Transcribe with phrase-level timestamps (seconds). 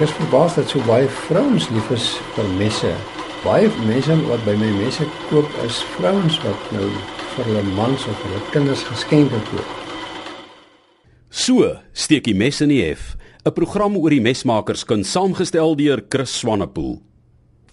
[0.00, 2.88] Ek is verbaas dat so baie vrouens lief is vir messe.
[3.44, 6.86] Baie mense wat by my messe koop is vrouens wat nou
[7.34, 9.76] vir hulle mans of hulle kinders geskenke koop.
[11.28, 13.12] So steek die mes in die hef,
[13.44, 17.02] 'n program oor die mesmakerskuns saamgestel deur Chris Swanepoel.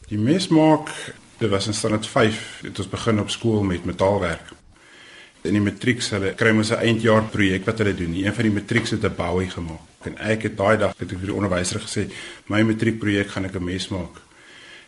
[0.09, 0.91] Die mesmaak,
[1.39, 4.52] dit was in standaard 5, het ons begin op skool met metaalwerk.
[5.48, 8.14] In die matriek hulle kry ons 'n eindjaar projek wat hulle doen.
[8.14, 9.86] Een van die matrieks het 'n Bowie gemaak.
[10.08, 12.07] En ek het daai dag het ek vir die onderwyser gesê,
[12.48, 14.24] my matriekprojek gaan ek 'n mes maak.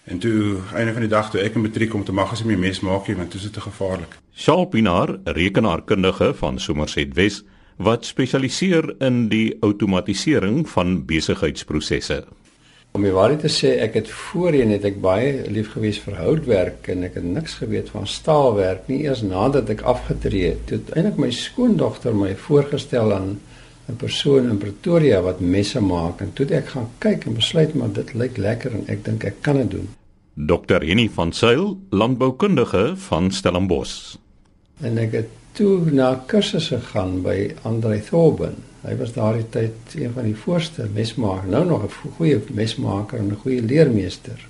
[0.09, 2.47] En toe einde van die dag toe ek 'n matriek kom te mag as ek
[2.47, 4.17] my mes maak, want dit is te gevaarlik.
[4.33, 7.43] Charles Pinaar, rekenaarkundige van Somerset Wes,
[7.77, 12.23] wat spesialiseer in die outomatisering van besigheidsprosesse.
[12.91, 16.87] Om die waarheid te sê, ek het voorheen het ek baie lief gewees vir houtwerk
[16.89, 20.63] en ek het niks geweet van staalwerk nie eers nadat ek afgetree het.
[20.71, 23.37] Toe eintlik my skoondogter my voorgestel aan
[23.89, 27.91] 'n persoon in Pretoria wat messe maak en toe ek gaan kyk en besluit maar
[27.93, 29.87] dit lyk lekker en ek dink ek kan dit doen.
[30.33, 30.85] Dr.
[30.85, 34.15] Henny van Sail, landboukundige van Stellenbosch.
[34.81, 38.55] En ek het toe na kursusse gegaan by Andre Thorben.
[38.85, 43.31] Hy was daardie tyd een van die voorste mesmakers, nou nog 'n goeie mesmaker en
[43.31, 44.47] 'n goeie leermeester.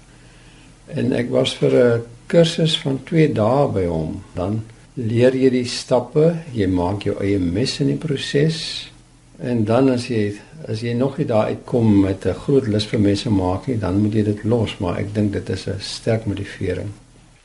[0.88, 4.24] En ek was vir 'n kursus van 2 dae by hom.
[4.34, 8.89] Dan leer jy die stappe, jy maak jou eie mes in die proses.
[9.40, 10.34] En dan as jy
[10.68, 14.02] as jy nog nie daar uitkom met 'n groot lus vir messe maak nie, dan
[14.02, 16.90] moet jy dit los, maar ek dink dit is 'n sterk motivering.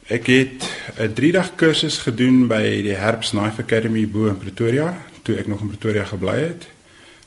[0.08, 0.64] Ek het
[0.98, 5.60] 'n 3-dag kursus gedoen by die Herbs Knife Academy bo in Pretoria toe ek nog
[5.60, 6.66] in Pretoria gebly het.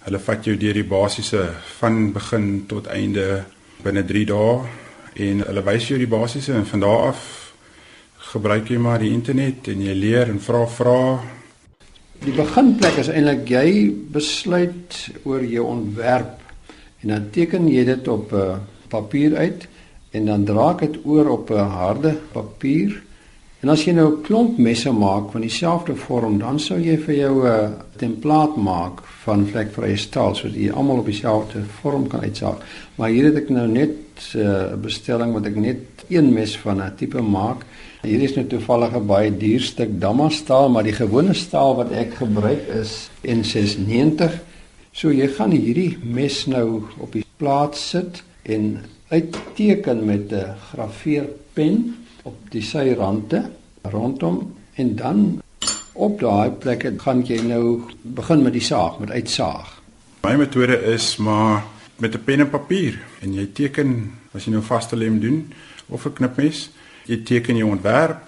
[0.05, 3.43] Hulle vat jou deur die basiese van begin tot einde
[3.83, 4.59] binne 3 dae
[5.13, 7.23] en hulle wys jou die basiese en van daar af
[8.33, 11.01] gebruik jy maar die internet en jy leer en vra vra.
[12.25, 13.67] Die beginplek is eintlik jy
[14.13, 16.41] besluit oor jou ontwerp
[17.03, 18.57] en dan teken jy dit op 'n uh, eh,
[18.89, 19.67] papier uit
[20.11, 23.03] en dan dra ek dit oor op 'n harde papier.
[23.61, 27.15] En as jy nou 'n klomp messe maak van dieselfde vorm, dan sou jy vir
[27.15, 32.57] jou 'n templaat maak van vlekvrye staal sodat jy almal op dieselfde vorm kan uitsaag.
[32.95, 33.97] Maar hier het ek nou net
[34.33, 37.65] eh, 'n uh, bestelling wat ek net een mes van 'n tipe maak.
[38.05, 42.13] Hier is nou toevallig 'n baie duur stuk damastaal, maar die gewone staal wat ek
[42.13, 44.31] gebruik is N690.
[44.91, 51.95] So jy gaan hierdie mes nou op die plaat sit en uitteken met 'n graveerpen
[52.23, 53.49] op die syrande
[53.81, 55.41] rondom en dan
[55.93, 59.81] op daai plekke gaan jy nou begin met die saag, met uitsaag.
[60.23, 61.63] My metode is maar
[61.97, 65.53] met 'n pen en papier en jy teken as jy nou vaste lem doen
[65.87, 66.69] of 'n knipmes,
[67.07, 68.21] jy teken jou ontwerp.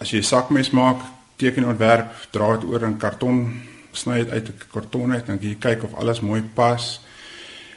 [0.00, 1.00] As jy 'n sakmes maak,
[1.36, 3.62] teken jy ontwerp, dra dit oor in karton,
[3.92, 7.00] sny dit uit 'n karton uit en jy kyk of alles mooi pas.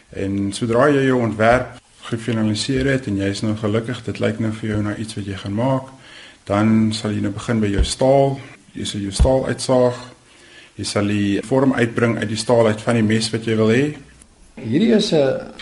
[0.09, 4.51] En sodra jy jou ontwerp gefinaliseer het en jy is nou gelukkig, dit lyk nou
[4.51, 5.89] vir jou na iets wat jy gaan maak,
[6.45, 8.39] dan sal jy nou begin by jou staal.
[8.73, 9.95] Jy sal jou staal uitsaag.
[10.77, 13.71] Jy sal die vorm uitbring uit die staal uit van die mes wat jy wil
[13.73, 13.97] hê.
[14.61, 15.53] Hierdie is 'n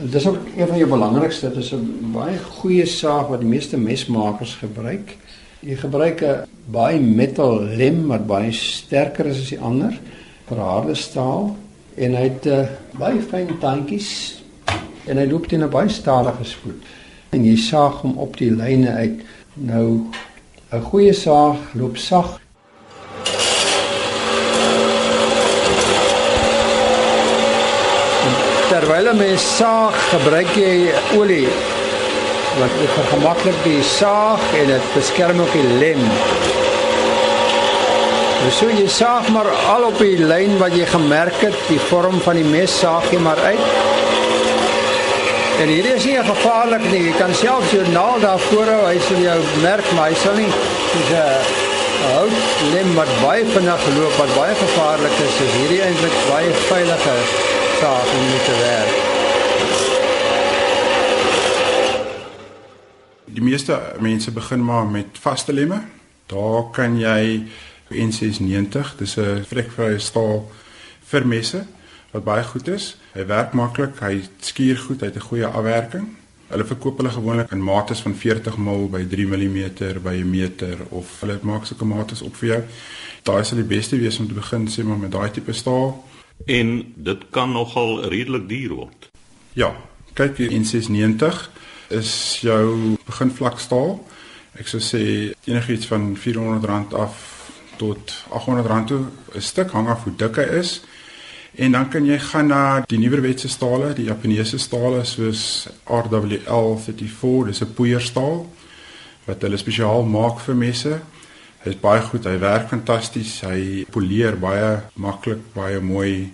[0.00, 3.76] dis ook een van jou belangrikste, dit is 'n baie goeie saag wat die meeste
[3.76, 5.16] mesmakers gebruik.
[5.60, 9.98] Jy gebruik 'n baie metal lem wat baie sterker is as die ander
[10.46, 11.56] vir harde staal
[11.94, 12.66] en hy het uh,
[12.98, 14.42] baie fyn tandjies
[15.06, 16.82] en hy loop teen 'n baie stadige spoed.
[17.30, 19.20] En jy saag hom op die lyne uit.
[19.54, 20.06] Nou
[20.72, 22.40] 'n goeie saag loop sag.
[28.68, 30.74] Terwyl jy mens saag, gebruik jy
[31.18, 31.46] olie
[32.58, 36.02] wat vergemaklik die saag en dit beskerm ook die lem.
[38.42, 42.18] Dus so jy saag maar al op die lyn wat jy gemerk het, die vorm
[42.24, 43.66] van die mes saag jy maar uit.
[45.62, 47.04] En hier is nie gevaarlik nie.
[47.06, 48.80] Jy kan self jou naal daar voorhou.
[48.88, 52.38] Hy sal jou merk, maar hy sal nie soos 'n hout
[52.72, 55.38] lem wat baie vinnig loop wat baie gevaarlik is.
[55.38, 57.14] Dis hierdie eintlik baie veilige
[57.82, 58.96] saak om mee te werk.
[63.24, 65.80] Die meeste mense begin maar met vaste lemme.
[66.26, 67.42] Daar kan jy
[67.90, 70.50] N690, dis 'n vlekvrye staal
[71.10, 71.64] vir messe
[72.10, 72.96] wat baie goed is.
[73.12, 76.06] Hy werk maklik, hy skuur goed, hy het 'n goeie afwerking.
[76.48, 79.58] Hulle verkoop hulle gewoonlik in mates van 40 mm by 3 mm
[80.02, 82.62] by 'n meter of hulle maak sulke mates op vir jou.
[83.22, 86.10] Daai sal die beste wees om te begin sê maar met daai tipe staal
[86.46, 89.10] en dit kan nogal redelik duur word.
[89.52, 89.74] Ja,
[90.14, 91.50] kyk hier in 690
[91.88, 94.00] is jou beginvlak staal.
[94.58, 97.28] Ek sou sê enigiets van R400 af
[97.76, 100.80] tot R800 toe 'n stuk hang af hoe dik hy is
[101.52, 107.46] En dan kan jy gaan na die nuwerwetse stale, die Japaneese stale soos RWL 34,
[107.46, 108.48] dis 'n poeierstaal
[109.24, 111.00] wat hulle spesiaal maak vir messe.
[111.62, 116.32] Hy is baie goed, hy werk fantasties, hy poleer baie maklik, baie mooi.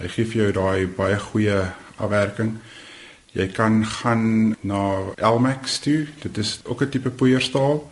[0.00, 1.60] Hy gee vir jou daai baie goeie
[1.94, 2.56] afwerking.
[3.38, 4.24] Jy kan gaan
[4.66, 4.80] na
[5.14, 6.08] Elmax toe.
[6.22, 7.84] Dit is ook 'n tipe poeierstaal.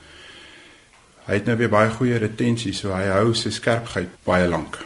[1.26, 4.78] Hy het nou weer baie goeie retensie, so hy hou sy skerpheid baie lank.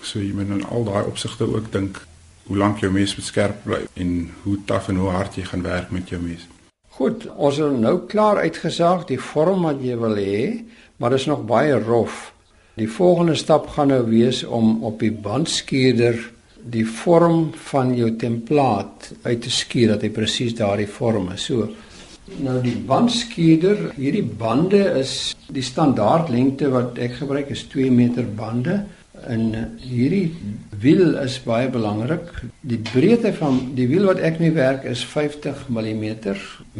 [0.00, 2.00] So jy moet in al daai opsigte ook dink
[2.46, 5.62] hoe lank jou mes moet skerp bly en hoe taaf en hoe hard jy gaan
[5.62, 6.48] werk met jou mes.
[6.94, 10.64] Goed, ons het nou klaar uitgesaag die vorm wat jy wil hê,
[10.96, 12.32] maar dit is nog baie rof.
[12.74, 16.18] Die volgende stap gaan nou wees om op die bandskierder
[16.64, 21.44] die vorm van jou templaat uit te skier dat hy presies daardie vorm is.
[21.50, 21.68] So
[22.40, 28.24] nou die bandskierder, hierdie bande is die standaard lengte wat ek gebruik is 2 meter
[28.24, 28.80] bande
[29.28, 29.44] en
[29.80, 30.32] hierdie
[30.80, 32.32] wiel is baie belangrik.
[32.66, 36.04] Die breedte van die wiel wat ek mee werk is 50 mm.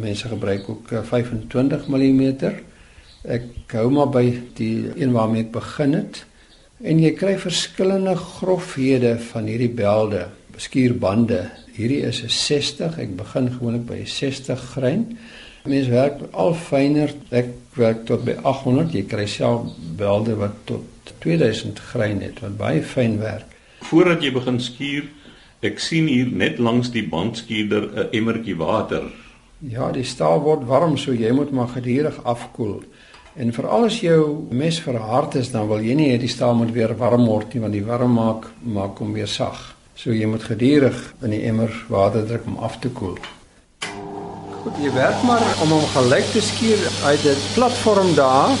[0.01, 2.23] Mense gebruik ook 25 mm.
[3.25, 4.25] Ek hou maar by
[4.57, 6.25] die een waarmee ek begin het
[6.85, 10.27] en jy kry verskillende grofhede van hierdie belde,
[10.61, 11.45] skuurbande.
[11.75, 12.99] Hierdie is 'n 60.
[12.99, 15.17] Ek begin gewoonlik by 'n 60 grein.
[15.65, 17.13] Mense werk al fyner.
[17.31, 18.93] Ek werk tot by 800.
[18.93, 20.83] Jy kry self belde wat tot
[21.19, 23.45] 2000 grein het wat baie fyn werk.
[23.81, 25.03] Voordat jy begin skuur,
[25.61, 29.03] ek sien hier net langs die bandskierder 'n emmertjie water.
[29.59, 32.83] Ja, die staal word warm, so jy moet maar gedurig afkoel.
[33.35, 36.69] En veral as jou mes verhard is, dan wil jy nie hê die staal moet
[36.71, 39.57] weer warm word nie, want die warm maak maak hom weer sag.
[39.99, 43.17] So jy moet gedurig in die emmer water druk om af te koel.
[44.61, 46.79] Goed, jy werk maar om hom gelyk te skuur
[47.09, 48.55] uit dit platform daar.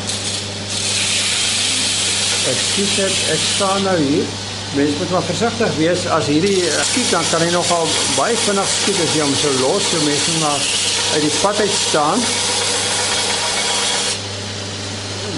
[2.51, 4.27] Ek skiet dit, ek staan nou hier.
[4.75, 7.87] Mens moet maar versigtig wees as hierdie skiet dan kan hy nogal
[8.19, 10.69] baie vinnig skiet as jy hom so los, so mens moet maar
[11.15, 12.19] uit die pad uit staan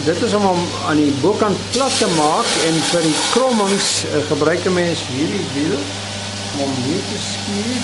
[0.08, 4.22] dit is om hom aan die bokant plat te maak en vir die krommings uh,
[4.30, 7.82] gebruik 'n mens hierdie wiel om hom hier te skuur.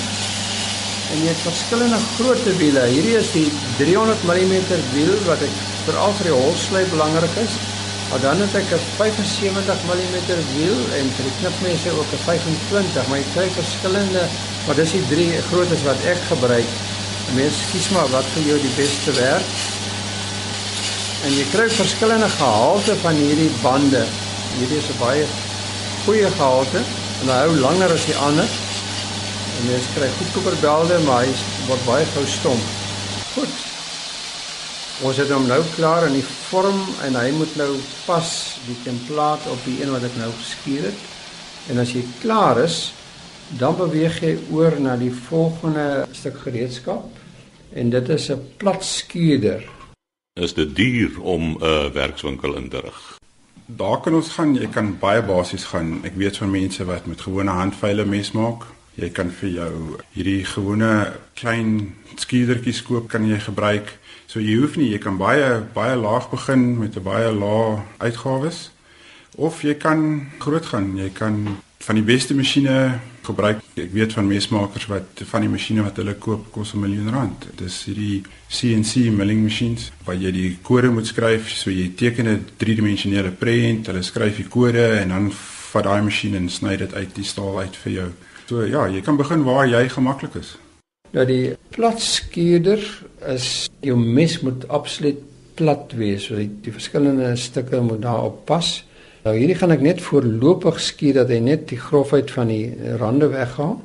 [1.11, 2.85] En jy het verskillende grootte wiele.
[2.93, 3.49] Hierdie is die
[3.81, 4.55] 300 mm
[4.93, 7.59] wiel wat ek veral vir die holslyp belangrik is.
[8.09, 10.17] Maar dan het ek 'n 75 mm
[10.55, 14.23] wiel en vir die knipmense ook 'n 25, maar jy kry verskillende,
[14.65, 16.71] maar dis die drie groottes wat ek gebruik.
[17.35, 19.72] Mens kies maar wat vir jou die beste werk
[21.23, 24.03] en jy kry verskillende gehalte van hierdie bande.
[24.57, 25.25] Hierdie is 'n baie
[26.05, 26.81] goeie gehalte
[27.21, 28.49] en hy hou langer as die ander.
[29.59, 31.31] En jy kry goedkoper belde, maar hy
[31.67, 32.65] word baie gou stomp.
[33.35, 33.55] Goed.
[35.01, 37.71] Ons het hom nou klaar in die vorm en hy moet nou
[38.05, 38.29] pas
[38.67, 40.99] die templaat op die een wat ek nou geskuur het.
[41.69, 42.93] En as jy klaar is,
[43.57, 47.07] dan beweeg jy oor na die volgende stuk gereedskap
[47.73, 49.63] en dit is 'n plat skuurder
[50.33, 53.19] is dit duur om 'n uh, werkswinkel in te rig.
[53.65, 55.99] Daar kan ons gaan, jy kan baie basies gaan.
[56.03, 58.65] Ek weet van mense wat met gewone handveile mes maak.
[58.93, 63.97] Jy kan vir jou hierdie gewone klein skiedertjies koop kan jy gebruik.
[64.25, 68.71] So jy hoef nie, jy kan baie baie laag begin met 'n baie lae uitgawes
[69.35, 70.97] of jy kan groot gaan.
[70.97, 73.59] Jy kan van die beste masjiene gebruik.
[73.79, 77.47] Ek weet van mesmakers wat van die masjiene wat hulle koop kos 'n miljoen rand.
[77.51, 82.27] Dit is hierdie CNC milling machines waar jy die kode moet skryf, so jy teken
[82.27, 85.31] 'n driedimensionele prent, hulle skryf die kode en dan
[85.71, 88.09] vat daai masjien en sny dit uit die staal uit vir jou.
[88.45, 90.57] So ja, jy kan begin waar jy gemaklik is.
[91.11, 92.81] Nou die platskuurder
[93.27, 95.19] is jou mes moet absoluut
[95.55, 98.83] plat wees, so die, die verskillende stukke moet daarop pas.
[99.23, 103.29] Nou hierdie gaan ek net voorlopig skuur dat hy net die grofheid van die rande
[103.31, 103.77] weghaal.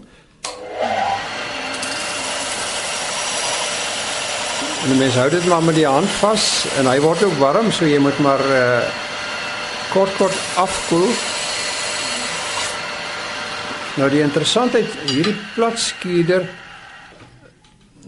[4.78, 7.87] En mens hou dit maar met die hand vas en hy word ook warm so
[7.87, 8.83] jy moet maar uh,
[9.92, 11.07] kort kort afkoel.
[14.02, 16.50] Nou die interessantheid hierdie plat skuurder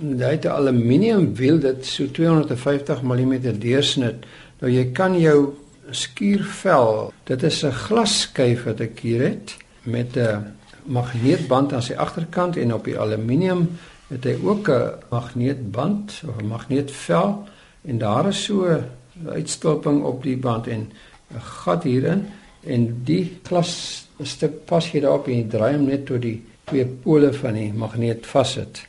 [0.00, 4.26] hy het 'n aluminium wiel dit so 250 mm deursnit.
[4.60, 5.54] Nou jy kan jou
[5.90, 7.12] skuurvel.
[7.24, 12.74] Dit is 'n glasskyf wat ek hier het met 'n magneetband aan sy agterkant en
[12.74, 13.78] op die aluminium
[14.08, 17.48] het hy ook 'n magneetband of 'n magneetvel
[17.82, 18.84] en daar is so 'n
[19.28, 20.92] uitstulping op die band en
[21.34, 22.26] 'n gat hierin
[22.60, 26.84] en die glas stuk pas jy daarop en jy draai hom net tot die twee
[26.84, 28.86] pole van die magneet vassit.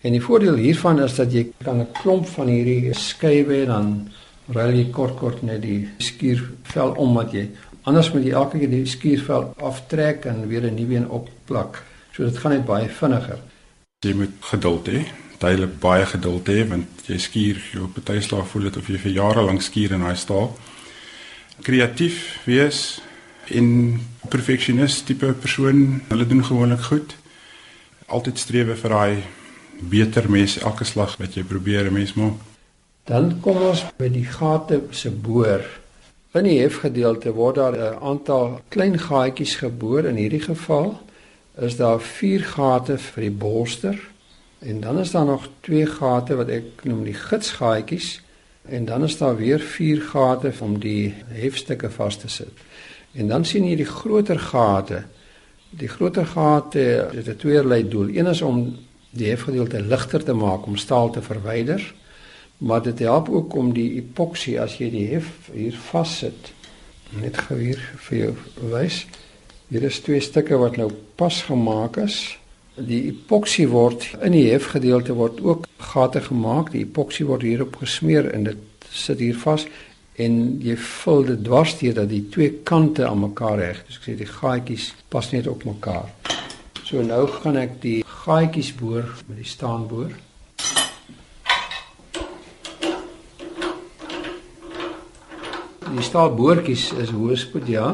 [0.00, 4.08] En die voordeel hiervan is dat jy kan 'n klomp van hierdie skywe dan
[4.48, 7.48] ruil jy kort kort net die skuurvel om wat jy
[7.86, 11.84] Anders moet jy elke keer die skuurvel aftrek en weer 'n nuwe een opplak.
[12.12, 13.38] So dit gaan net baie vinniger.
[14.00, 15.06] Jy moet geduld hê,
[15.38, 19.42] duidelik baie geduld hê want jy skuur jou partyslaaf voel dit of jy vir jare
[19.42, 20.56] lank skuur in daai staal.
[21.62, 23.00] Kreatief wees
[23.50, 27.14] en perfeksionis tipe persoon, hulle doen gewoonlik goed.
[28.06, 29.22] Altyd streef vir daai
[29.80, 32.45] beter mes elke slag wat jy probeer 'n mens maak.
[33.06, 35.62] Dan kom ons by die gate se boor.
[36.34, 40.04] In die hefgedeelte word daar 'n aantal klein gaatjies geboor.
[40.04, 40.98] In hierdie geval
[41.54, 43.98] is daar 4 gate vir die bolster
[44.58, 48.20] en dan is daar nog 2 gate wat ek noem die gitsgaatjies
[48.68, 52.52] en dan is daar weer 4 gate om die hefstukke vas te sit.
[53.14, 55.04] En dan sien jy die groter gate.
[55.70, 58.08] Die groter gate het 'n tweeërlei doel.
[58.08, 58.76] Een is om
[59.10, 61.94] die hefgedeelte ligter te maak om staal te verwyder,
[62.58, 66.52] maar dit help ook om die epoksie as jy die hef hier vassit
[67.20, 68.32] net gou hier vir jou
[68.72, 69.04] wys.
[69.70, 72.36] Hier is twee stukke wat nou pas gemaak is.
[72.76, 76.72] Die epoksie word in die hefgedeelte word ook gate gemaak.
[76.74, 79.66] Die epoksie word hierop gesmeer en dit sit hier vas
[80.16, 83.82] en jy vul dit dwars deur dat die twee kante aan mekaar reg.
[83.88, 86.08] Dus ek sê die gaatjies pas net op mekaar.
[86.86, 90.14] So nou gaan ek die gaatjies boor met die staanboor.
[95.96, 97.86] Die staalboortjies is hoëspoed ja,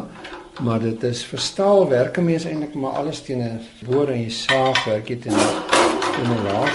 [0.66, 4.84] maar dit is vir staalwerke mens eintlik maar alles teen 'n boor en jy saag
[4.84, 6.74] werk dit in 'n laag.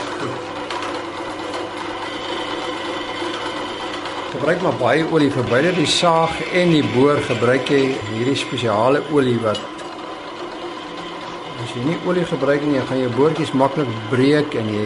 [4.38, 9.02] gebruik maar baie olie vir beide die saag en die boor gebruik jy hierdie spesiale
[9.12, 9.60] olie wat
[11.64, 14.86] as jy nie olie gebruik nie, gaan jou boortjies maklik breek en jy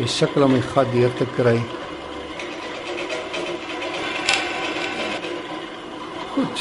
[0.00, 1.58] jy sukkel om die gat deur te kry.
[6.40, 6.60] Goed.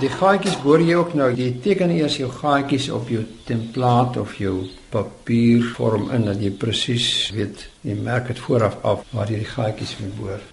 [0.00, 1.26] Die gaatjies boor jy ook nou.
[1.36, 7.08] Jy teken eers jou gaatjies op jou template of jou papiervorm in dat jy presies
[7.36, 10.46] weet, jy merk dit vooraf af waar jy die gaatjies moet boor.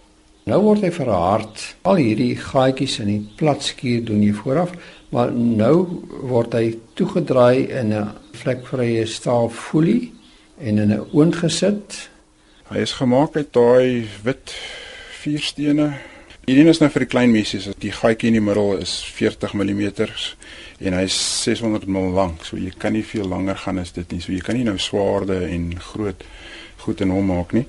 [0.51, 1.63] Nou word hy verhard.
[1.87, 4.73] Al hierdie gaatjies in die platskuur doen jy vooraf,
[5.15, 5.85] maar nou
[6.33, 8.11] word hy toegedraai in 'n
[8.41, 10.11] vlekvrye staalfolie
[10.59, 12.09] en in 'n oond gesit.
[12.67, 14.51] Hy is gemaak uit daai wit
[15.21, 15.93] vierstene.
[16.45, 17.69] Hierdie is nou vir die klein messies.
[17.81, 19.81] Die gaatjie in die middel is 40 mm
[20.85, 22.45] en hy's 600 mm lank.
[22.45, 24.21] So jy kan nie veel langer gaan as dit nie.
[24.21, 26.23] So jy kan nie nou swaarde en groot
[26.85, 27.65] goed in hom maak nie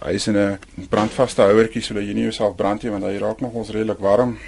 [0.00, 3.40] hy is in 'n brandvaste houertjie sodat jy nie jouself brand nie want hy raak
[3.40, 4.38] nog ons redelik warm.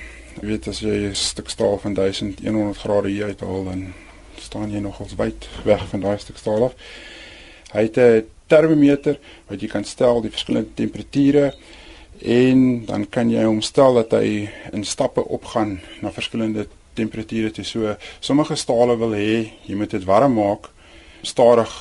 [0.41, 3.93] Jy weet as jy 'n stuk staal van 1100 grade hier uithaal dan
[4.39, 6.75] staan jy nog ons wyd weg van daai stuk staal af.
[7.73, 11.55] Hy het 'n termometer wat jy kan stel die verskillende temperature
[12.23, 17.65] en dan kan jy hom stel dat hy in stappe opgaan na verskillende temperature toe.
[17.65, 20.71] So sommige stale wil hê jy moet dit warm maak
[21.23, 21.73] stadig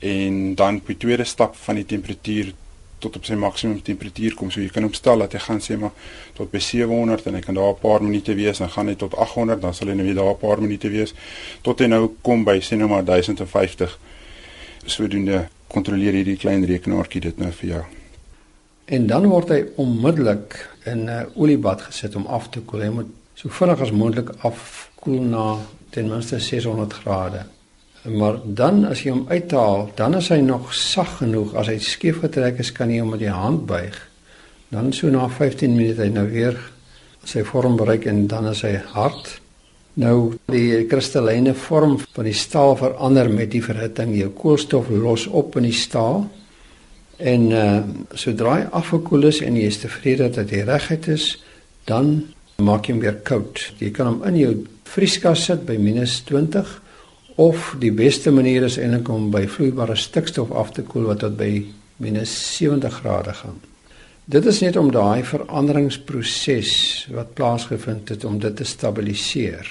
[0.00, 2.52] en dan op die tweede stap van die temperatuur
[3.00, 4.50] tot op sy maksimum temperatuur kom.
[4.52, 5.94] So jy kan hom stel dat hy gaan sê maar
[6.36, 9.14] tot by 700 en hy kan daar 'n paar minute wees en gaan hy tot
[9.16, 11.14] 800, dan sal hy nou weer daar 'n paar minute wees
[11.62, 13.98] tot hy nou kom by sê nou maar 1050.
[14.86, 17.99] Sodoende kontroleer hierdie klein rekenaartjie dit nou vir jou.
[18.90, 20.56] En dan word hy onmiddellik
[20.90, 22.80] in 'n uh, oliebad gesit om af te koel.
[22.80, 25.44] Hy moet so vinnig as moontlik afkoel na
[25.90, 27.44] ten minste 600 grade.
[28.02, 31.54] Maar dan as jy hom uithaal, dan is hy nog sag genoeg.
[31.54, 33.96] As hy skief getrek is, kan jy hom met die hand buig.
[34.68, 36.58] Dan so na 15 minute hy nou weer
[37.24, 39.40] sy vorm bereik en dan is hy hard.
[40.00, 44.16] Nou die kristalline vorm van die staal verander met die verhitting.
[44.16, 46.24] Jou koolstof los op in die staal.
[47.20, 47.78] En uh
[48.16, 51.34] sodra hy afgekoel is en jy is tevrede dat hy reguit is,
[51.84, 52.14] dan
[52.64, 53.60] maak jy hom weer koud.
[53.80, 54.54] Jy kan hom in jou
[54.88, 56.80] vrieskas sit by -20
[57.40, 61.36] of die beste manier is eintlik om by vloeibare stikstof af te koel wat tot
[61.36, 61.64] by
[62.00, 63.60] minus 70 grade gaan.
[64.24, 66.72] Dit is net om daai veranderingsproses
[67.14, 69.66] wat plaasgevind het om dit te stabiliseer.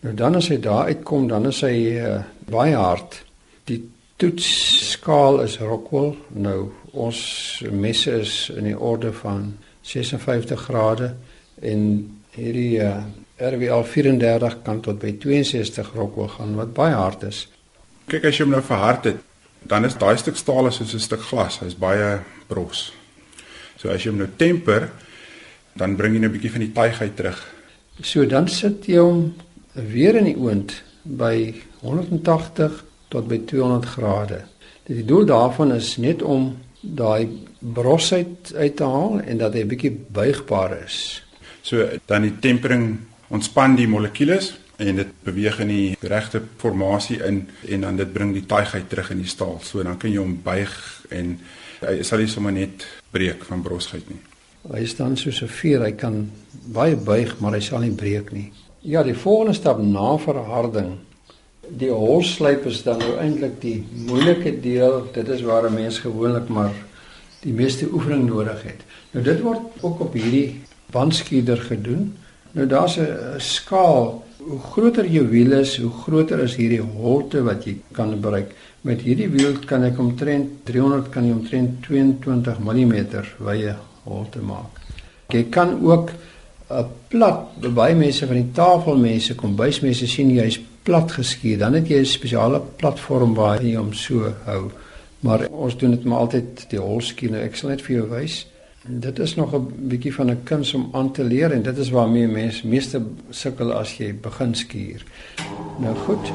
[0.00, 2.18] Nou dan as hy daar uitkom, dan is hy uh,
[2.50, 3.22] baie hard.
[3.68, 3.82] Die
[4.20, 6.14] toetsskaal is Rockwell.
[6.36, 7.20] Nou ons
[7.72, 9.54] messe is in die orde van
[9.86, 11.14] 56 grade
[11.64, 11.84] en
[12.34, 12.98] hierdie uh,
[13.40, 17.46] RWL 34 kan tot by 62 Rockwell gaan wat baie hard is.
[18.10, 19.22] Kyk as jy hom nou verhard het,
[19.70, 22.90] dan is daai stuk staal soos 'n stuk glas, hy's baie bros.
[23.78, 24.90] So as jy hom nou temper,
[25.76, 27.40] dan bring jy 'n bietjie van die tuigheid terug.
[28.02, 29.34] So dan sit jy hom
[29.72, 34.40] weer in die oond by 180 tot by 200 grade.
[34.88, 37.28] Die doel daarvan is net om daai
[37.60, 41.20] brosheid uit te haal en dat hy bietjie buigbaar is.
[41.62, 42.86] So dan die tempering
[43.30, 48.32] ontspan die molekules en dit beweeg in die regte formasie in en dan dit bring
[48.34, 49.58] die taaiheid terug in die staal.
[49.62, 50.72] So dan kan jy hom buig
[51.12, 51.36] en
[51.84, 54.20] hy sal nie sommer net breek van brosheid nie.
[54.70, 56.30] Hy staan soos 'n veer, hy kan
[56.72, 58.52] baie buig, maar hy sal nie breek nie.
[58.82, 60.98] Ja, die volgende stap na verharding.
[61.78, 65.06] Die holslyp is dan nou eintlik die moeilike deel.
[65.14, 66.72] Dit is waar 'n mens gewoonlik maar
[67.42, 68.80] die meeste oefening nodig het.
[69.12, 70.60] Nou dit word ook op hierdie
[70.92, 72.16] bandskierder gedoen.
[72.52, 77.64] Nou daar's 'n skaal hoe groter jou wiel is, hoe groter is hierdie holte wat
[77.64, 78.54] jy kan bereik.
[78.80, 82.94] Met hierdie wiel kan ek omtrent 300 kan jy omtrent 22 mm
[83.38, 83.74] wye
[84.04, 84.80] holte maak.
[85.28, 86.10] Jy kan ook
[86.70, 92.00] 'n plat, baie mense van die tafelmense, kombuismense sien jy's plat geskier, dan het jy
[92.00, 94.70] 'n spesiale platform waar jy hom so hou.
[95.20, 97.30] Maar ons doen dit maar altyd die holskier.
[97.30, 98.46] Nou ek sal net vir jou wys.
[98.86, 101.90] Dit is nog 'n bietjie van 'n kuns om aan te leer en dit is
[101.90, 105.04] waarmee mense meeste sukkel as jy begin skuur.
[105.78, 106.32] Nou goed.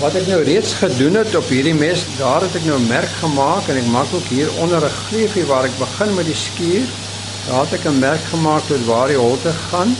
[0.00, 3.12] Wat ek nou reeds gedoen het op hierdie mes, daar het ek nou 'n merk
[3.24, 6.86] gemaak en ek maak ook hier onder 'n gleufie waar ek begin met die skuur.
[7.48, 9.96] Daar het ek 'n merk gemaak tot waar die holte gaan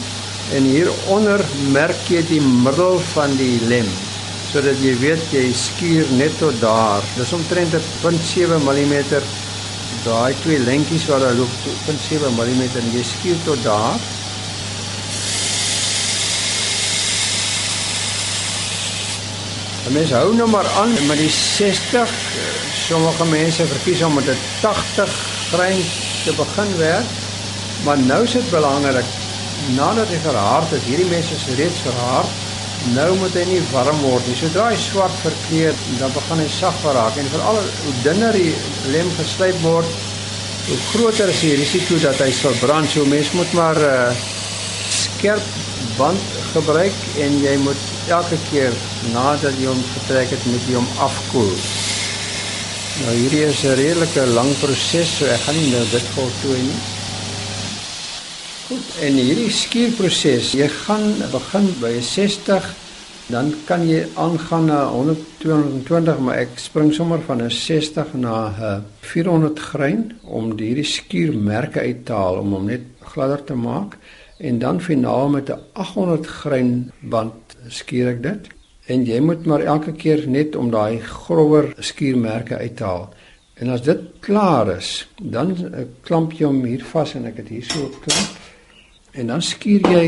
[0.52, 3.90] en hier onder merk jy die middel van die lem
[4.50, 7.04] sodat jy weet jy skuur net tot daar.
[7.14, 8.94] Dis omtrent 'n 0.7 mm
[10.04, 11.52] daai twee lentjies wat daar loop
[11.86, 14.00] 0.7 mm en jy skuur tot daar.
[19.86, 22.10] En mens hou nou maar aan met die 60.
[22.88, 25.10] Sommige mense verkies om met 'n 80
[25.52, 25.80] grein
[26.24, 27.08] te begin werk.
[27.84, 29.19] Maar nou is dit belangrik
[29.76, 32.38] nadat jy verhard het, hierdie mense is reeds verhard.
[32.96, 34.36] Nou moet hy nie warm word nie.
[34.38, 38.54] Sodra hy swart verkleur, dan begin hy sag raak en veral hoe dunner die
[38.94, 39.98] lem geslyp word,
[40.68, 42.88] hoe groter is die risiko dat hy sal brand.
[42.88, 44.08] So mens moet maar uh,
[44.90, 45.44] skerp
[45.98, 48.72] band gebruik en jy moet elke keer
[49.12, 51.52] nadat jy hom getrek het, moet jy hom afkoel.
[53.00, 56.80] Nou hierdie is 'n redelike lang proses, so ek gaan nie nou dit voltooi nie.
[58.70, 62.66] Goed, en hierdie skuurproses, jy gaan begin by 60,
[63.26, 68.34] dan kan jy aangaan na 100 220, maar ek spring sommer van 'n 60 na
[68.46, 73.96] 'n 400 grein om hierdie skuurmerke uit te haal om hom net gladder te maak
[74.38, 78.48] en dan finaal met 'n 800 grein band skuur ek dit.
[78.86, 83.10] En jy moet maar elke keer net om daai grower skuurmerke uit te haal.
[83.54, 87.48] En as dit klaar is, dan eh, klamp jy hom hier vas en ek het
[87.48, 88.30] hier so 'n klamp
[89.12, 90.04] En dan skuur jy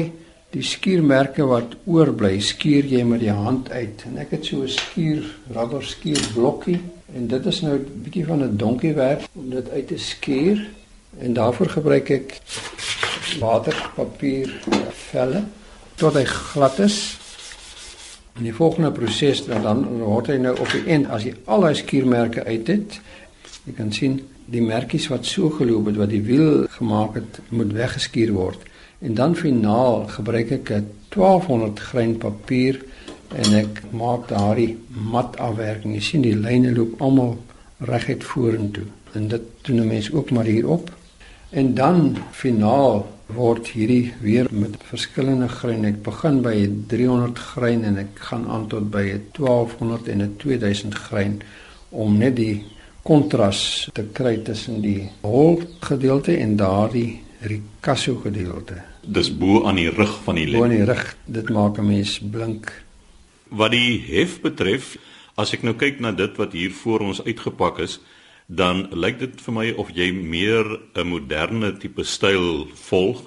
[0.52, 4.04] die skuurmerke wat oorbly, skuur jy met die hand uit.
[4.10, 6.80] En ek het so 'n skuur, rubber skuur blokkie
[7.14, 10.68] en dit is nou 'n bietjie van 'n donkie werk om dit uit te skuur.
[11.18, 12.40] En daarvoor gebruik ek
[13.40, 14.60] waterpapier
[14.90, 15.44] velle
[15.94, 17.18] tot hy glad is.
[18.36, 21.74] En die volgende proses dan word hy nou op die end as jy al daai
[21.74, 23.00] skuurmerke uit het.
[23.64, 27.72] Jy kan sien die merkies wat so geloop het wat die wiel gemaak het, moet
[27.72, 28.71] weggeskuur word.
[29.02, 32.84] En dan finaal gebruik ek 'n 1200 grein papier
[33.34, 35.94] en ek maak daardie mat afwerking.
[35.94, 37.36] Jy sien die lyne loop almal
[37.78, 38.84] reguit vorentoe.
[39.12, 40.90] En dit doen mense ook maar hier op.
[41.50, 45.84] En dan finaal word hierdie weer met verskillende grein.
[45.84, 51.42] Ek begin by 300 grein en ek gaan aan tot by 1200 en 2000 grein
[51.90, 52.64] om net die
[53.02, 58.91] kontras te kry tussen die hol gedeelte en daardie ricasso gedeelte.
[59.02, 60.60] Dis bo aan die rug van die lem.
[60.60, 62.84] Bo aan die rug, dit maak 'n mens blink.
[63.48, 64.96] Wat die hef betref,
[65.36, 68.00] as ek nou kyk na dit wat hier voor ons uitgepak is,
[68.46, 73.22] dan lyk dit vir my of jy meer 'n moderne tipe styl volg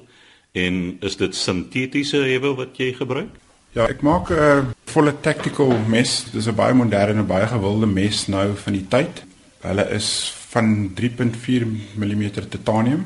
[0.53, 3.29] en is dit sintetiese hewe wat jy gebruik?
[3.73, 6.25] Ja, ek maak 'n volle tactical mes.
[6.31, 9.23] Dis 'n baie moderne, baie gewilde mes nou van die tyd.
[9.61, 13.03] Hulle is van 3.4 mm titanium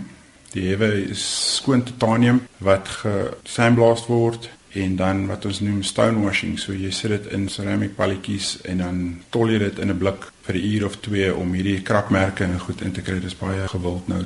[0.53, 1.23] Die hewe is
[1.57, 6.57] skoon titanium wat gesandblast word en dan wat ons noem stonewashing.
[6.61, 8.99] So jy sit dit in ceramic balletjies en dan
[9.33, 12.59] tol jy dit in 'n blik vir 'n uur of 2 om hierdie krapmerke en
[12.59, 13.15] goed in te kry.
[13.15, 14.23] Dit is baie gewild nou.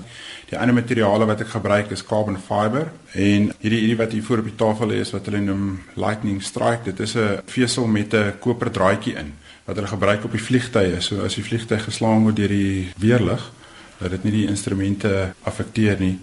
[0.50, 4.38] Die ander materiale wat ek gebruik is carbon fiber en hierdie hierdie wat hier voor
[4.38, 6.84] op die tafel lê is wat hulle noem lightning strike.
[6.84, 9.34] Dit is 'n vesel met 'n koper draadjie in
[9.66, 11.02] wat hulle gebruik op die vliegtye.
[11.02, 13.52] So as die vliegtyg geslaan word deur die weerlig,
[14.04, 16.18] dat dit nie die instrumente affekteer nie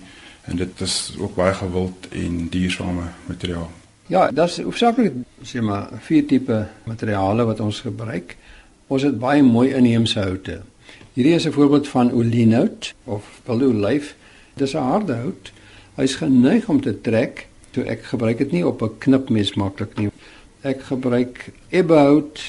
[0.48, 3.70] en dit is ook baie gewild en duursame materiaal.
[4.10, 8.36] Ja, daar's hoofsaaklik sê maar vier tipe materiale wat ons gebruik.
[8.90, 10.62] Ons het baie mooi inheemse houte.
[11.14, 14.14] Hierdie is 'n voorbeeld van oliehout of baloolyf.
[14.54, 15.52] Dis 'n harde hout
[16.00, 17.42] Hy's geneig om te trek,
[17.74, 20.08] so ek gebruik dit nie op 'n knipmes maklik nie.
[20.62, 22.40] Ek gebruik ebbehout,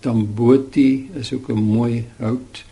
[0.00, 2.64] tamboti is ook 'n mooi hout,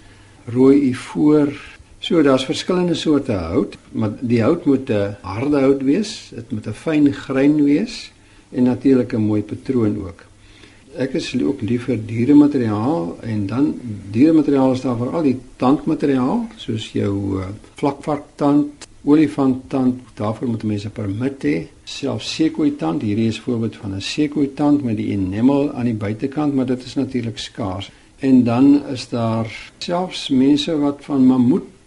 [0.46, 1.50] rooi ivoor.
[2.00, 6.66] So daar's verskillende soorte hout, maar die hout moet 'n harde hout wees, dit moet
[6.66, 8.12] 'n fyn grein wees
[8.50, 10.24] en natuurlik 'n mooi patroon ook.
[10.96, 16.92] Ek is ook lief vir dieremateriaal en dan dieremateriaal is daar veral die tandmateriaal soos
[16.92, 21.68] jou uh, vlakvarktand, olifanttand, daarvoor moet mense permit hê.
[21.84, 26.66] Selfs sekoitand, hierdie is voorbeeld van 'n sekoitand met die enamel aan die buitekant, maar
[26.66, 27.90] dit is natuurlik skaars.
[28.18, 31.26] En dan is daar selfs mense wat van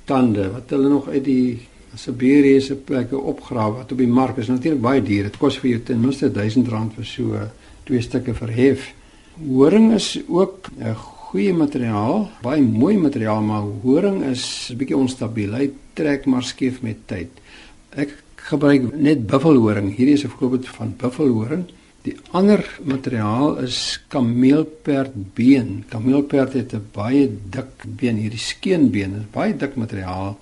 [0.05, 1.59] mammoettande wat hulle nog uit die
[1.95, 5.23] Siberiese plekke opgrawe wat op die mark is natuurlik baie duur.
[5.29, 7.41] Dit kos vir jou ten minste R1000 vir so
[7.85, 8.93] twee stukke verhef.
[9.37, 15.53] Horing is ook 'n goeie materiaal, baie mooi materiaal, maar horing is 'n bietjie onstabiel.
[15.53, 17.29] Hy trek maar skief met tyd.
[17.95, 19.95] Ek gebruik net buffelhoring.
[19.95, 21.65] Hierdie is 'n voorbeeld van buffelhoring.
[22.03, 23.77] Die ander materiaal is
[24.11, 25.85] kameelperdbeen.
[25.87, 30.37] Kameelperd het 'n baie dik been, hierdie skeenbeen is baie dik materiaal.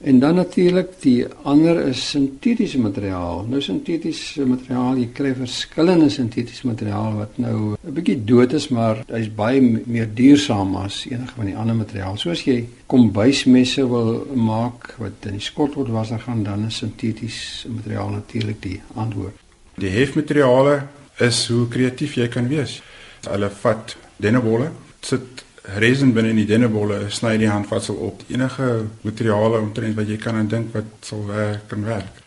[0.00, 3.44] En dan natuurlik die ander is sintetiese materiaal.
[3.48, 9.04] Nou sintetiese materiaal, jy kry verskillende sintetiese materiaal wat nou 'n bietjie dood is, maar
[9.06, 12.16] hy's baie meer duursaam as enige van die ander materiaal.
[12.16, 18.62] Soos jy kombuismesse wil maak wat in die skottelwasser gaan, dan is sintetiese materiaal natuurlik
[18.62, 19.34] die antwoord.
[19.74, 20.82] Die hefmateriale
[21.28, 22.80] is hoe kreatief jy kan wees.
[23.28, 24.70] Hulle vat dennebolle,
[25.02, 25.44] sit
[25.78, 30.40] resin binne in die dennebolle sny die handvatsel op enige materiale omtrent wat jy kan
[30.50, 32.18] dink wat sal werk kan werk.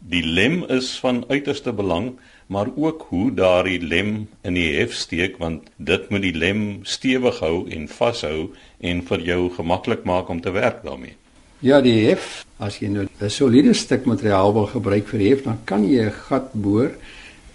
[0.00, 2.14] Die lem is van uiterste belang,
[2.50, 7.38] maar ook hoe daardie lem in die hef steek want dit moet die lem stewig
[7.44, 11.14] hou en vashou en vir jou gemaklik maak om te werk daarmee.
[11.60, 15.58] Ja, die hef, as jy nou 'n soliede stuk materiaal wil gebruik vir hef, dan
[15.64, 16.90] kan jy 'n gat boor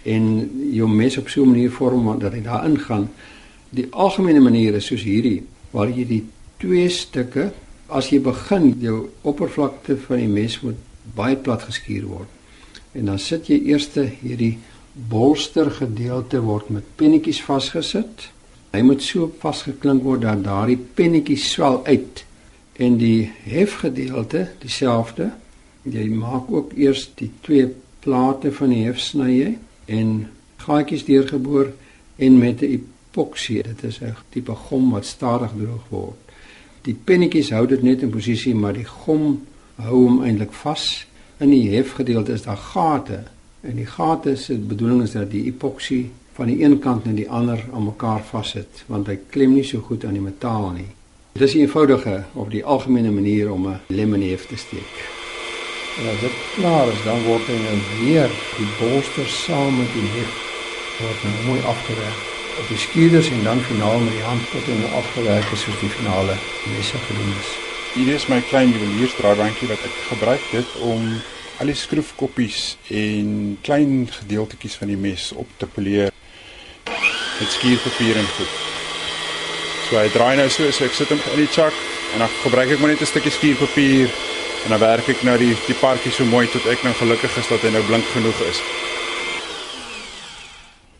[0.06, 0.26] en
[0.72, 3.10] jou mes op so 'n manier vorm dat hy daarin gaan.
[3.70, 6.24] Die algemene manier is soos hierdie waar jy die
[6.56, 7.52] twee stukke
[7.86, 10.78] as jy begin jou oppervlakte van die mes moet
[11.14, 12.28] baie plat geskuur word.
[12.92, 14.58] En dan sit jy eers hierdie
[14.92, 18.30] bolster gedeelte word met pennetjies vasgesit.
[18.72, 22.24] Hy moet so vasgeklink word dat daardie pennetjies swel uit
[22.76, 25.30] en die hefgedeelte dieselfde.
[25.82, 27.68] Jy maak ook eers die twee
[28.00, 29.54] plate van die hef sny jy
[29.86, 31.72] en gaatjies deurgeboor
[32.16, 33.62] en met 'n epoksie.
[33.62, 36.16] Dit is 'n tipe gom wat stadig droog word.
[36.82, 41.06] Die pennetjies hou dit net in posisie, maar die gom hou hom eintlik vas.
[41.36, 43.22] In die hefgedeelte is daar gate
[43.60, 47.30] en die gate se bedoeling is dat die epoksie van die een kant en die
[47.30, 50.88] ander aan mekaar vassit, want hy klem nie so goed aan die metaal nie.
[51.32, 55.15] Dit is 'n eenvoudige of die algemene manier om 'n lemonhef te steek.
[55.96, 60.08] En as dit klaar is, dan word hy nou weer die bolster saam met die
[60.18, 60.42] hef
[60.96, 62.20] word nou mooi afgewerk
[62.56, 65.92] op die skieders en dan finaal met die hand tot en afgewerk is soos die
[65.92, 66.36] finale
[66.72, 67.50] messe gedoen is.
[67.96, 71.08] Hier is my klein juweliersdraaibankie wat ek gebruik dit om
[71.60, 76.12] al die skroefkoppies en klein gedeeltetjies van die mes op te poleer
[76.86, 78.56] met skierpapier en goed.
[79.88, 81.76] So hy draai nou so, so ek sit hom in die chak
[82.14, 84.12] en dan gebruik ek maar net 'n stukkie skierpapier
[84.66, 87.48] en dan werk ek nou die die partjie so mooi tot ek nou gelukkig is
[87.52, 88.58] dat hy nou blink genoeg is.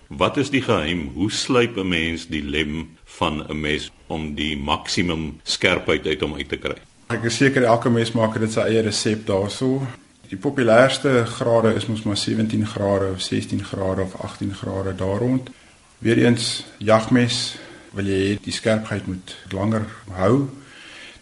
[0.07, 1.09] Wat is die geheim?
[1.16, 6.35] Hoe slyp 'n mens die lem van 'n mes om die maksimum skerpheid uit hom
[6.35, 6.79] uit te kry?
[7.11, 9.83] Ek is seker elke mes maak dit sy eie resep daarso.
[10.29, 15.18] Die populairste grade is mos maar 17 grade of 16 grade of 18 grade daar
[15.18, 15.50] rond.
[15.98, 17.59] Weereens jagmes
[17.90, 20.48] wil jy die skerpheid moet langer hou,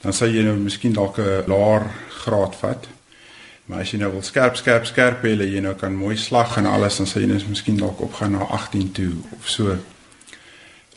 [0.04, 1.88] dan sal jy nou miskien dalk 'n laer
[2.24, 2.88] graad vat.
[3.66, 6.66] Maar as jy nou wil skerp skerp skerp hê, jy nou kan mooi slag en
[6.66, 9.76] alles dan sê jy net miskien dalk opgaan na 18 toe of so.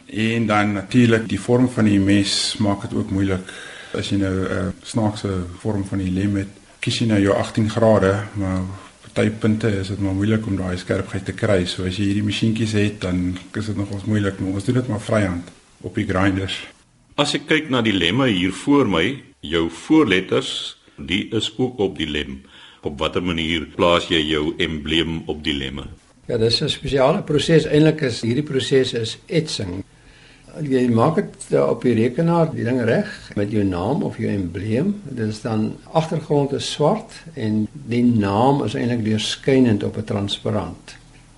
[0.08, 3.54] En dan natuurlik die vorm van die mes maak dit ook moeilik.
[3.94, 7.36] As jy nou 'n uh, snaakse vorm van die lem het, kies jy nou jou
[7.36, 8.62] 18 grade, maar
[9.02, 11.66] party punte is dit maar moeilik om daai skerpheid te kry.
[11.66, 14.88] So as jy hierdie masjienkies het, dan is dit nogals moeilik, maar ons doen dit
[14.88, 15.48] maar vryhand
[15.82, 16.77] op die grinders.
[17.18, 19.08] As ek kyk na die lemme hier voor my,
[19.42, 22.44] jou voorletters, die is ook op die lem
[22.86, 25.88] op watter manier plaas jy jou embleem op die lemme?
[26.30, 27.66] Ja, dis 'n spesiale proses.
[27.66, 29.84] Eintlik is hierdie proses is etsing.
[30.62, 35.02] Jy maak dit op die rekenaar die ding reg met jou naam of jou embleem.
[35.10, 40.96] Dit is dan agtergrond is swart en die naam is eintlik deurskynend op 'n transparant.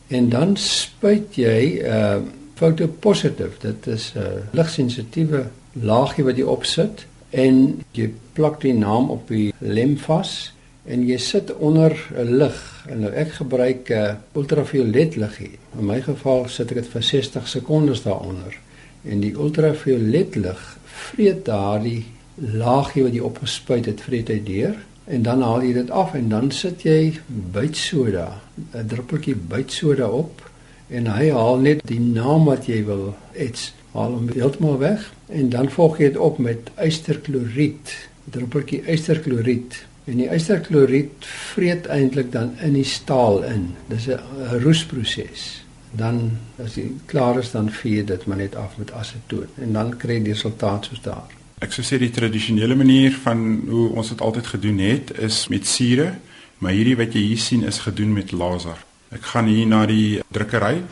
[0.08, 2.18] En dan spuit jy 'n uh,
[2.56, 3.60] foto positief.
[3.60, 5.46] Dit is 'n uh, ligsensitiewe
[5.82, 10.52] laagie wat jy opsit en jy plak die naam op die lem vas
[10.90, 15.60] en jy sit onder 'n lig en nou ek gebruik 'n uh, ultraviolet lig hier.
[15.80, 18.58] In my geval sit ek dit vir 60 sekondes daaronder
[19.04, 25.22] en die ultraviolet lig vreet daardie laagie wat jy opgespuit het vreet hy deur en
[25.22, 28.42] dan haal jy dit af en dan sit jy bytsoda
[28.74, 30.49] 'n druppeltjie bytsoda op
[30.90, 35.50] en hy haal net die naam wat jy wil ets haal hom heeltemal weg en
[35.50, 37.96] dan volg jy dit op met ysterkloried
[38.30, 43.76] druppeltjie ysterkloried En die ysterkloried vreet eintlik dan in die staal in.
[43.92, 44.20] Dis 'n
[44.64, 45.62] roesproses.
[45.92, 49.98] Dan as jy klaar is dan vee dit maar net af met asetoon en dan
[49.98, 51.30] kry jy die resultaat soos daar.
[51.60, 55.68] Ek sou sê die tradisionele manier van hoe ons dit altyd gedoen het is met
[55.68, 56.14] sure,
[56.58, 58.78] maar hierdie wat jy hier sien is gedoen met laser.
[59.12, 60.84] Ek gaan hier na die drukkery.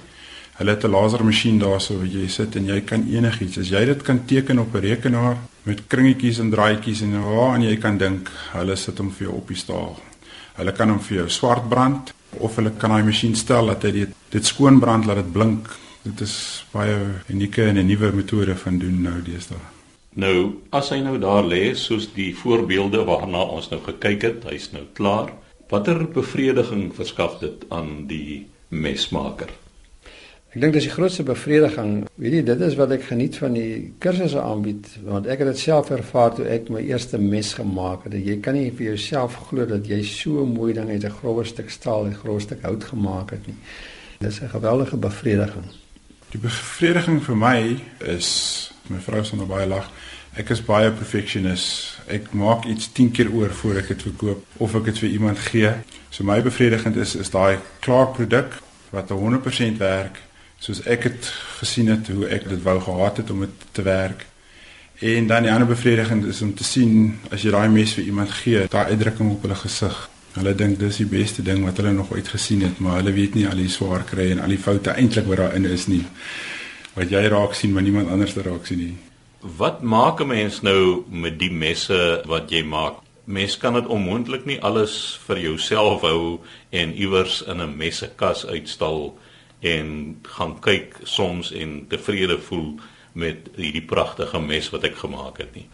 [0.57, 3.57] Hulle het 'n lasermasjien daarso waar jy sit en jy kan enigiets.
[3.57, 7.75] As jy dit kan teken op 'n rekenaar, met kringetjies en draaitjies en waar jy
[7.77, 9.97] kan dink hulle sit hom vir jou op die staal.
[10.57, 13.91] Hulle kan hom vir jou swart brand of hulle kan daai masjien stel dat hy
[13.91, 15.67] dit dit skoon brand laat dit blink.
[16.03, 16.95] Dit is baie
[17.29, 19.59] unieke en 'n nuwe metode van doen nou deesdae.
[20.15, 24.71] Nou, as hy nou daar lê soos die voorbeelde waarna ons nou gekyk het, hy's
[24.71, 25.29] nou klaar.
[25.67, 29.49] Watter bevrediging verskaf dit aan die mesmaker?
[30.55, 32.05] Ek dink dis die grootste bevrediging.
[32.15, 35.59] Weet jy, dit is wat ek geniet van die kursusse aanbied, want ek het dit
[35.59, 38.15] self ervaar toe ek my eerste mes gemaak het.
[38.15, 41.69] Jy kan nie vir jouself glo dat jy so mooi ding uit 'n grower stuk
[41.69, 43.59] staal en 'n groot stuk hout gemaak het nie.
[44.19, 45.67] Dis 'n geweldige bevrediging.
[46.31, 49.91] Die bevrediging vir my is my vrou sonder baie lag.
[50.37, 51.97] Ek is baie perfectionist.
[52.13, 55.39] Ek maak iets 10 keer oor voor ek dit verkoop of ek dit vir iemand
[55.47, 55.71] gee.
[56.13, 58.59] So my bevrediging is is daai klaar produk
[58.93, 60.21] wat 100% werk
[60.61, 64.27] soos ek het gesien het hoe ek dit wou gehad het om dit te werk.
[65.01, 68.37] En dan die ander bevrediging is om te sien as jy daai mes vir iemand
[68.43, 69.99] gee, daai uitdrukking op hulle gesig.
[70.37, 73.37] Hulle dink dis die beste ding wat hulle nog ooit gesien het, maar hulle weet
[73.37, 76.03] nie al die swaar kry en al die foute eintlik wat daarin is nie.
[76.93, 78.95] Wat jy raak sien, maar niemand anders raak sien nie.
[79.39, 82.93] Wat maak 'n mens nou met die messe wat jy maak?
[83.23, 89.17] Mens kan dit onmoontlik nie alles vir jouself hou en iewers in 'n messekas uitstal
[89.59, 92.79] en gaan kyk soms en tevrede voel
[93.11, 95.65] met hierdie pragtige mes wat ek gemaak het nie.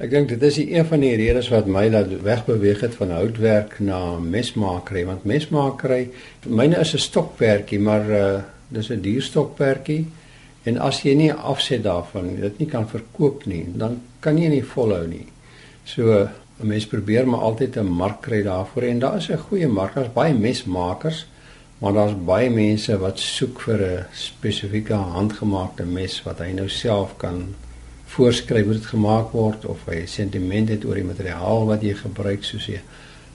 [0.00, 3.80] Ek dink dit is een van die redes wat my laat wegbeweeg het van houtwerk
[3.80, 6.10] na mesmakery want mesmakery
[6.46, 10.06] myne is 'n stokperdjie maar uh, dis 'n dierstokperdjie
[10.64, 14.64] en as jy nie afset daarvan dit nie kan verkoop nie dan kan jy nie
[14.64, 15.26] volhou nie.
[15.84, 16.28] So
[16.60, 19.94] 'n mens probeer maar altyd 'n mark kry daarvoor en daar is 'n goeie mark
[19.94, 21.26] daar's baie mesmakers
[21.80, 27.16] Maar daar's baie mense wat soek vir 'n spesifieke handgemaakte mes wat hy nou self
[27.16, 27.54] kan
[28.04, 32.44] voorskryf hoe dit gemaak word of hy sentiment het oor die materiaal wat jy gebruik
[32.44, 32.80] soos 'n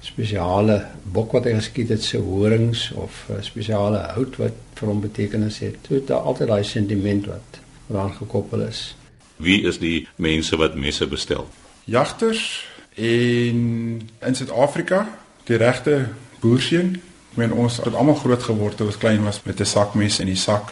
[0.06, 5.02] spesiale bok wat hy geskiet het se horings of 'n spesiale hout wat vir hom
[5.02, 5.76] betekenis het.
[5.88, 8.96] Dit is altyd daai sentiment wat daaraan gekoppel is.
[9.38, 11.50] Wie is die mense wat messe bestel?
[11.84, 15.08] Jagters en in Suid-Afrika,
[15.44, 16.08] die regte
[16.39, 17.02] boerseun
[17.36, 20.30] Ek meen ons het almal groot geword toe ons klein was met 'n sakmes in
[20.32, 20.72] die sak.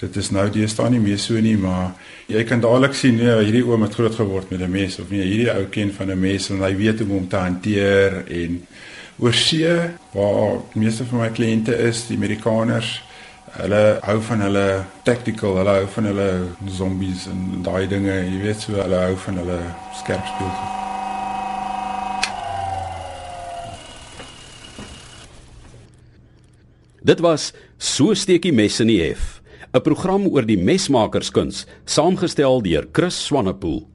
[0.00, 1.92] Dit is nou deesdae nie meer so nie, maar
[2.26, 5.22] jy kan dadelik sien nee, hierdie oom het groot geword met 'n mes of nee,
[5.22, 8.66] hierdie ou ken van 'n mes en hy weet hoe om te hanteer en
[9.18, 9.74] oor see
[10.12, 13.02] waar meeste van my kliënte is, die Amerikaners,
[13.54, 16.30] hulle hou van hulle tactical, hulle hou van hulle
[16.66, 19.60] zombies en daai dinge, jy weet so, hulle hou van hulle
[20.00, 20.82] skerp speelgoed.
[27.04, 29.42] Dit was So steekie mes in die hef,
[29.74, 33.93] 'n program oor die mesmakerskuns, saamgestel deur Chris Swanepoel.